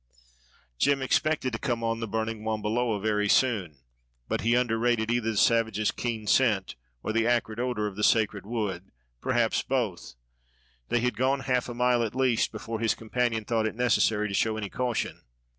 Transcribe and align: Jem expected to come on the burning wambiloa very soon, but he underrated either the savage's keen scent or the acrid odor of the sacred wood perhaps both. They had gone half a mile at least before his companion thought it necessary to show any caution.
Jem 0.79 0.99
expected 1.03 1.53
to 1.53 1.59
come 1.59 1.83
on 1.83 1.99
the 1.99 2.07
burning 2.07 2.43
wambiloa 2.43 2.99
very 2.99 3.29
soon, 3.29 3.77
but 4.27 4.41
he 4.41 4.55
underrated 4.55 5.11
either 5.11 5.29
the 5.29 5.37
savage's 5.37 5.91
keen 5.91 6.25
scent 6.25 6.75
or 7.03 7.13
the 7.13 7.27
acrid 7.27 7.59
odor 7.59 7.85
of 7.85 7.95
the 7.95 8.03
sacred 8.03 8.43
wood 8.43 8.89
perhaps 9.21 9.61
both. 9.61 10.15
They 10.89 11.01
had 11.01 11.17
gone 11.17 11.41
half 11.41 11.69
a 11.69 11.75
mile 11.75 12.01
at 12.01 12.15
least 12.15 12.51
before 12.51 12.79
his 12.79 12.95
companion 12.95 13.45
thought 13.45 13.67
it 13.67 13.75
necessary 13.75 14.27
to 14.27 14.33
show 14.33 14.57
any 14.57 14.69
caution. 14.69 15.21